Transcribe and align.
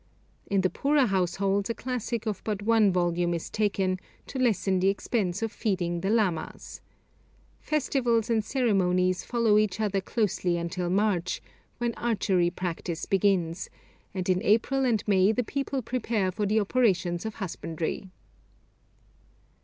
In 0.47 0.61
the 0.61 0.69
poorer 0.71 1.05
households 1.05 1.69
a 1.69 1.75
classic 1.75 2.25
of 2.25 2.43
but 2.43 2.63
one 2.63 2.91
volume 2.91 3.35
is 3.35 3.51
taken, 3.51 3.99
to 4.25 4.39
lessen 4.39 4.79
the 4.79 4.87
expense 4.87 5.43
of 5.43 5.51
feeding 5.51 6.01
the 6.01 6.09
lamas. 6.09 6.81
Festivals 7.59 8.27
and 8.27 8.43
ceremonies 8.43 9.23
follow 9.23 9.59
each 9.59 9.79
other 9.79 10.01
closely 10.01 10.57
until 10.57 10.89
March, 10.89 11.39
when 11.77 11.93
archery 11.97 12.49
practice 12.49 13.05
begins, 13.05 13.69
and 14.11 14.27
in 14.27 14.41
April 14.41 14.85
and 14.85 15.03
May 15.07 15.31
the 15.33 15.43
people 15.43 15.83
prepare 15.83 16.31
for 16.31 16.47
the 16.47 16.59
operations 16.59 17.23
of 17.23 17.35
husbandry. 17.35 18.09